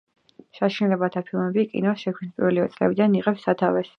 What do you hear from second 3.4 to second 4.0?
სათავეს.